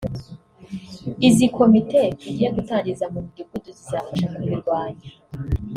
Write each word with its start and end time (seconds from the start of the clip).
Izi 1.27 1.45
komite 1.57 2.01
tugiye 2.19 2.49
gutangiza 2.57 3.05
mu 3.13 3.19
midugudu 3.25 3.69
zizafasha 3.77 4.27
kubirwanya 4.35 5.07